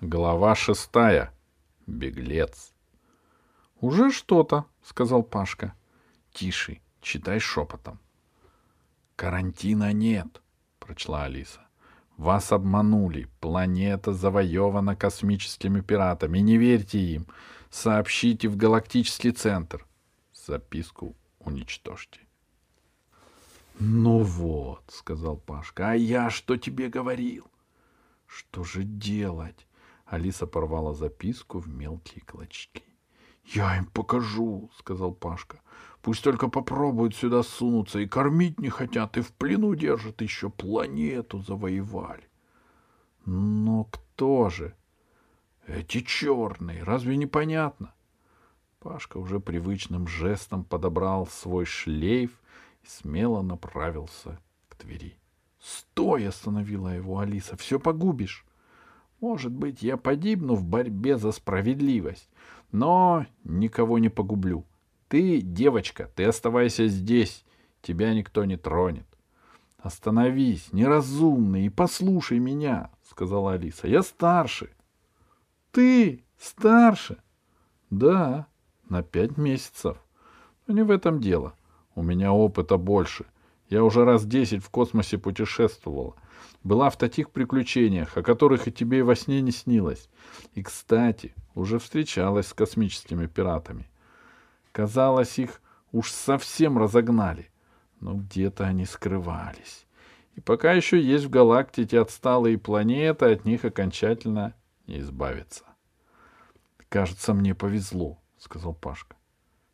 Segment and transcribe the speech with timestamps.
[0.00, 1.34] Глава шестая.
[1.88, 2.72] Беглец.
[3.80, 5.74] Уже что-то, сказал Пашка.
[6.32, 7.98] Тише, читай шепотом.
[9.16, 10.40] Карантина нет,
[10.78, 11.66] прочла Алиса.
[12.16, 13.28] Вас обманули.
[13.40, 16.38] Планета завоевана космическими пиратами.
[16.38, 17.26] Не верьте им.
[17.68, 19.84] Сообщите в галактический центр.
[20.32, 22.20] Записку уничтожьте.
[23.80, 25.90] Ну вот, сказал Пашка.
[25.90, 27.48] А я что тебе говорил?
[28.28, 29.67] Что же делать?
[30.08, 32.82] Алиса порвала записку в мелкие клочки.
[33.44, 35.60] Я им покажу, сказал Пашка.
[36.02, 41.40] Пусть только попробуют сюда сунуться и кормить не хотят, и в плену держат, еще планету
[41.40, 42.28] завоевали.
[43.24, 44.74] Но кто же?
[45.66, 47.92] Эти черные, разве непонятно?
[48.80, 52.30] Пашка уже привычным жестом подобрал свой шлейф
[52.82, 54.38] и смело направился
[54.68, 55.18] к двери.
[55.58, 57.56] «Стой!»— остановила его Алиса.
[57.56, 58.46] «Все погубишь!»
[59.20, 62.28] «Может быть, я погибну в борьбе за справедливость,
[62.70, 64.64] но никого не погублю.
[65.08, 67.44] Ты, девочка, ты оставайся здесь,
[67.80, 69.06] тебя никто не тронет.
[69.78, 73.86] Остановись, неразумный, и послушай меня, сказала Алиса.
[73.86, 74.70] Я старше.
[75.70, 77.18] Ты старше?
[77.88, 78.48] Да,
[78.88, 79.96] на пять месяцев.
[80.66, 81.54] Но не в этом дело.
[81.94, 83.24] У меня опыта больше.
[83.68, 86.16] Я уже раз десять в космосе путешествовала.
[86.64, 90.08] Была в таких приключениях, о которых и тебе и во сне не снилось.
[90.54, 93.90] И, кстати, уже встречалась с космическими пиратами.
[94.72, 95.60] Казалось, их
[95.92, 97.50] уж совсем разогнали.
[98.00, 99.86] Но где-то они скрывались.
[100.34, 104.54] И пока еще есть в галактике отсталые планеты, от них окончательно
[104.86, 105.64] не избавиться.—
[106.88, 109.16] Кажется, мне повезло,— сказал Пашка.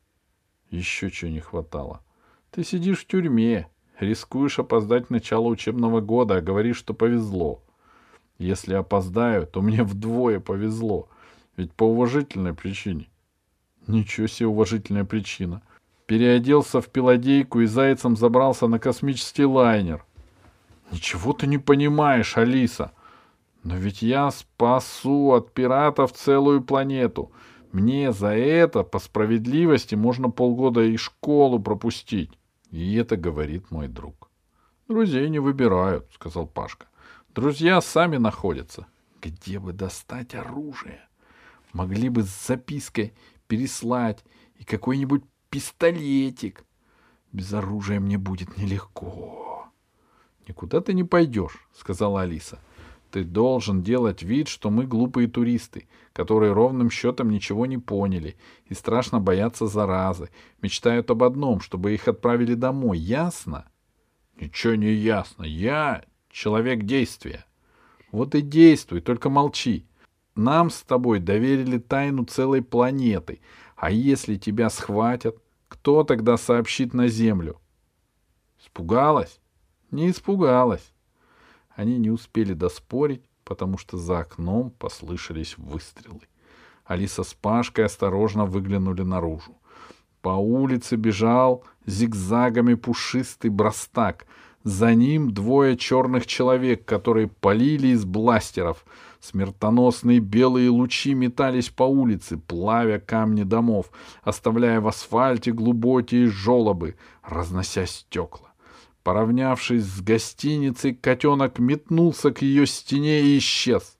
[0.70, 2.02] —Еще чего не хватало.
[2.50, 3.68] Ты сидишь в тюрьме,
[4.00, 7.62] рискуешь опоздать к началу учебного года, а говоришь, что повезло.
[8.38, 11.08] Если опоздаю, то мне вдвое повезло,
[11.56, 13.08] ведь по уважительной причине.
[13.86, 15.62] Ничего себе уважительная причина.
[16.06, 20.04] Переоделся в пилодейку и зайцем забрался на космический лайнер.
[20.90, 22.92] Ничего ты не понимаешь, Алиса.
[23.62, 27.32] Но ведь я спасу от пиратов целую планету.
[27.72, 32.30] Мне за это, по справедливости, можно полгода и школу пропустить.
[32.70, 34.30] И это говорит мой друг.
[34.88, 36.86] Друзей не выбирают, сказал Пашка.
[37.34, 38.86] Друзья сами находятся.
[39.20, 41.00] Где бы достать оружие?
[41.72, 43.12] Могли бы с запиской
[43.48, 44.24] переслать
[44.58, 46.64] и какой-нибудь пистолетик.
[47.32, 49.68] Без оружия мне будет нелегко.—
[50.48, 52.60] Никуда ты не пойдешь,— сказала Алиса.—
[53.10, 58.36] Ты должен делать вид, что мы глупые туристы, которые ровным счетом ничего не поняли
[58.66, 60.30] и страшно боятся заразы,
[60.60, 62.98] мечтают об одном, чтобы их отправили домой.
[62.98, 63.66] Ясно?—
[64.40, 65.44] Ничего не ясно.
[65.44, 67.46] Я человек действия.—
[68.12, 69.86] Вот и действуй, только молчи.
[70.34, 73.40] Нам с тобой доверили тайну целой планеты.
[73.76, 75.36] А если тебя схватят,
[75.68, 77.58] кто тогда сообщит на Землю?
[78.60, 79.40] Испугалась?
[79.90, 80.92] Не испугалась.
[81.76, 86.22] Они не успели доспорить, потому что за окном послышались выстрелы.
[86.84, 89.54] Алиса с Пашкой осторожно выглянули наружу.
[90.22, 94.26] По улице бежал зигзагами пушистый брастак.
[94.64, 98.84] За ним двое черных человек, которые полили из бластеров—
[99.26, 103.90] Смертоносные белые лучи метались по улице, плавя камни домов,
[104.22, 106.94] оставляя в асфальте глубокие желобы,
[107.24, 108.45] разнося стекла.
[109.06, 113.98] Поравнявшись с гостиницей, котенок метнулся к ее стене и исчез.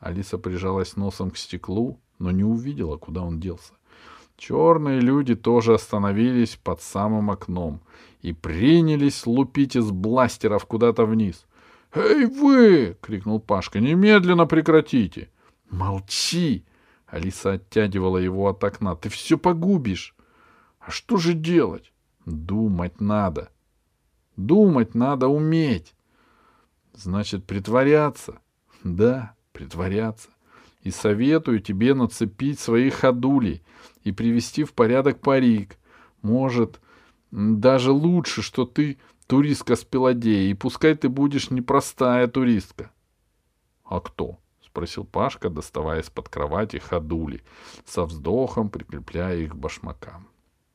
[0.00, 3.74] Алиса прижалась носом к стеклу, но не увидела, куда он делся.
[4.36, 7.82] Черные люди тоже остановились под самым окном
[8.20, 11.46] и принялись лупить из бластеров куда-то вниз—
[11.94, 13.78] «Эй, вы!»— крикнул Пашка.
[13.78, 15.30] «Немедленно прекратите!»
[15.70, 16.64] «Молчи!»—
[17.06, 18.96] Алиса оттягивала его от окна.
[18.96, 20.16] «Ты все погубишь!»
[20.80, 21.92] «А что же делать?»
[22.26, 23.50] «Думать надо!»
[24.36, 25.94] «Думать надо уметь!»
[26.92, 28.40] «Значит, притворяться?»
[28.82, 30.28] «Да, притворяться.
[30.82, 33.62] И советую тебе нацепить свои ходули
[34.02, 35.78] и привести в порядок парик.
[36.22, 36.80] Может,
[37.30, 42.90] даже лучше, что ты туристка с пеладеей, и пускай ты будешь непростая туристка.—
[43.84, 47.42] А кто?— спросил Пашка, доставая из-под кровати ходули,
[47.86, 50.28] со вздохом прикрепляя их к башмакам.—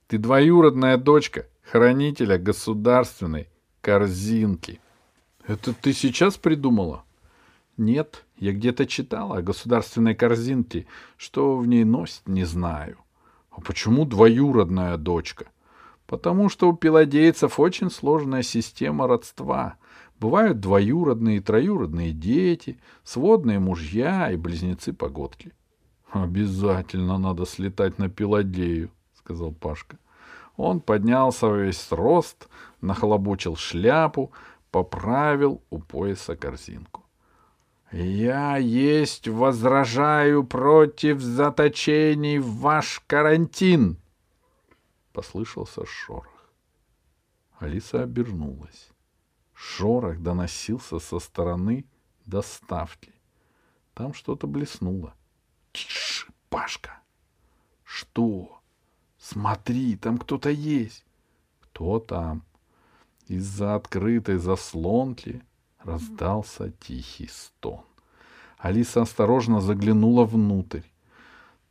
[0.09, 3.47] Ты двоюродная дочка хранителя государственной
[3.81, 4.81] корзинки.—
[5.47, 7.03] Это ты сейчас придумала?—
[7.77, 12.97] Нет, я где-то читала о государственной корзинке, что в ней носит, не знаю.—
[13.51, 15.45] А почему двоюродная дочка?—
[16.07, 19.75] Потому что у пеладейцев очень сложная система родства.
[20.19, 25.51] Бывают двоюродные и троюродные дети, сводные мужья и близнецы-погодки.—
[26.11, 28.89] Обязательно надо слетать на Пиладею,—
[29.29, 29.97] сказал Пашка.
[30.57, 32.49] Он поднялся во весь рост,
[32.81, 34.31] нахлобучил шляпу,
[34.71, 37.05] поправил у пояса корзинку.—
[37.91, 43.97] Я есть возражаю против заточений в ваш карантин!—
[45.13, 46.51] послышался шорох.
[47.59, 48.89] Алиса обернулась.
[49.53, 51.85] Шорох доносился со стороны
[52.25, 53.13] доставки.
[53.93, 55.13] Там что-то блеснуло.—
[55.71, 56.99] Тише, Пашка!—
[57.83, 58.58] Что?
[59.19, 61.05] Смотри, там кто-то есть.—
[61.61, 62.43] Кто там?
[63.27, 65.43] Из-за открытой заслонки
[65.83, 67.81] раздался тихий стон.
[68.57, 70.81] Алиса осторожно заглянула внутрь.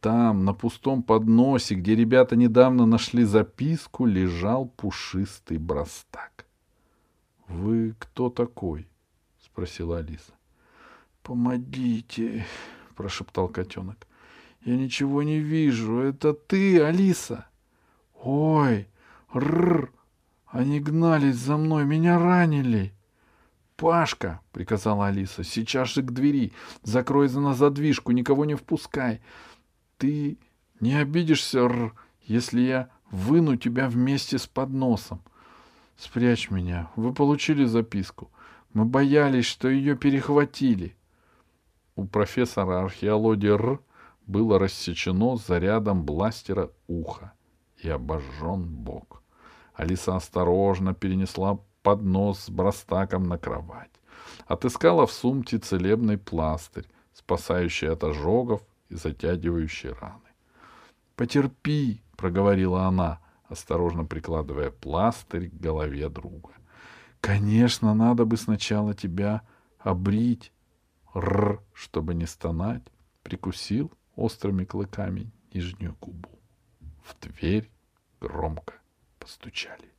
[0.00, 6.46] Там, на пустом подносе, где ребята недавно нашли записку, лежал пушистый брастак.—
[7.48, 8.86] Вы кто такой?—
[9.44, 10.32] спросила Алиса.—
[11.22, 12.46] Помогите,—
[12.94, 14.06] прошептал котенок.—
[14.68, 16.00] Я ничего не вижу.
[16.00, 17.46] Это ты, Алиса?—
[18.22, 18.86] Ой,
[19.32, 19.90] рр!
[20.44, 22.92] Они гнались за мной, меня ранили.—
[23.76, 26.52] Пашка,— приказала Алиса,— сейчас же к двери.
[26.82, 29.22] Закрой за нас задвижку, никого не впускай.
[29.96, 30.36] Ты
[30.80, 35.22] не обидишься, рр, если я выну тебя вместе с подносом.—
[35.96, 36.90] Спрячь меня.
[36.94, 38.30] Вы получили записку.
[38.74, 40.94] Мы боялись, что ее перехватили.
[41.96, 43.80] У профессора археологии Р
[44.28, 47.32] было рассечено зарядом бластера ухо
[47.78, 49.22] и обожжен бок.
[49.74, 53.90] Алиса осторожно перенесла поднос с брастаком на кровать.
[54.46, 60.30] Отыскала в сумке целебный пластырь, спасающий от ожогов и затягивающий раны.
[61.16, 66.50] «Потерпи»,— проговорила она, осторожно прикладывая пластырь к голове друга.
[67.20, 69.42] Конечно, надо бы сначала тебя
[69.78, 70.52] обрить.
[71.14, 72.84] Р, чтобы не стонать,
[73.22, 76.28] прикусил острыми клыками нижнюю губу.
[77.04, 77.70] В дверь
[78.20, 78.74] громко
[79.20, 79.92] постучали.